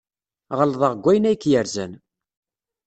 Ɣelḍeɣ 0.57 0.91
deg 0.93 1.03
wayen 1.05 1.27
ay 1.29 1.37
k-yerzan. 1.37 1.91